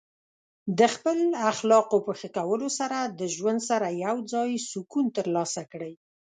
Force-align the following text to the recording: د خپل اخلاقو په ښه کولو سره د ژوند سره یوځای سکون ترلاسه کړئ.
د 0.79 0.79
خپل 0.93 1.17
اخلاقو 1.51 1.97
په 2.05 2.11
ښه 2.19 2.29
کولو 2.37 2.67
سره 2.79 2.97
د 3.19 3.21
ژوند 3.35 3.59
سره 3.69 3.87
یوځای 4.05 4.51
سکون 4.71 5.05
ترلاسه 5.17 5.61
کړئ. 5.71 5.93